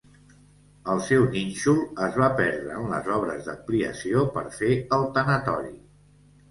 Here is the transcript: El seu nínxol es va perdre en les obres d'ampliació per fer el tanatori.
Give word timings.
El 0.93 1.01
seu 1.07 1.25
nínxol 1.35 1.81
es 2.07 2.17
va 2.23 2.31
perdre 2.41 2.81
en 2.81 2.89
les 2.95 3.13
obres 3.19 3.47
d'ampliació 3.51 4.27
per 4.39 4.49
fer 4.61 4.73
el 5.01 5.09
tanatori. 5.21 5.75